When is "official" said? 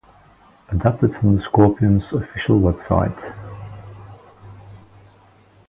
2.11-2.59